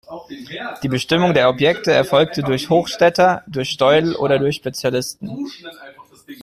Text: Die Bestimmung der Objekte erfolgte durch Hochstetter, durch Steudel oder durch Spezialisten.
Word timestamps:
Die 0.81 0.87
Bestimmung 0.87 1.35
der 1.35 1.47
Objekte 1.47 1.91
erfolgte 1.91 2.41
durch 2.41 2.71
Hochstetter, 2.71 3.43
durch 3.45 3.69
Steudel 3.69 4.15
oder 4.15 4.39
durch 4.39 4.55
Spezialisten. 4.55 5.29